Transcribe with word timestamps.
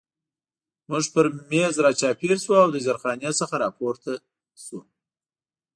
موږ 0.89 1.05
پر 1.13 1.25
مېز 1.49 1.75
را 1.83 1.91
چاپېر 1.99 2.37
شو 2.43 2.53
او 2.63 2.67
د 2.73 2.77
زیرخانې 2.85 3.29
څخه 3.39 3.55
را 3.63 3.69
پورته 3.77 4.11
شوي. 4.63 4.81